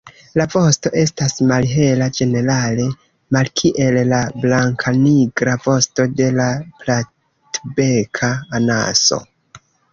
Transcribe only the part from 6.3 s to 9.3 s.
la Platbeka anaso.